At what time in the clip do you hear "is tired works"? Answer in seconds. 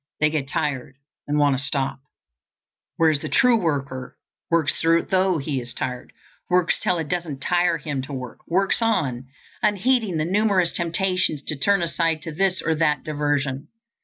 5.61-6.79